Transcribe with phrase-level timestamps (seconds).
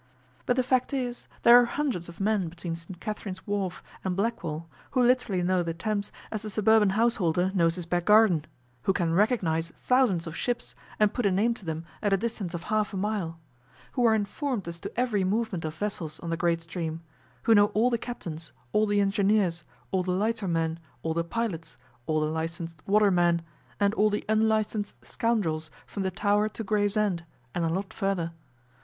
[0.47, 4.67] But the fact is, there are hundreds of men between St Katherine's Wharf and Blackwall
[4.93, 8.45] who literally know the Thames as the suburban householder knows his back garden
[8.81, 12.55] who can recognize thousands of ships and put a name to them at a distance
[12.55, 13.37] of half a mile,
[13.91, 17.01] who are informed as to every movement of vessels on the great stream,
[17.43, 21.77] who know all the captains, all the engineers, all the lightermen, all the pilots,
[22.07, 23.43] all the licensed watermen,
[23.79, 27.23] and all the unlicensed scoundrels from the Tower to Gravesend,
[27.53, 28.31] and a lot further.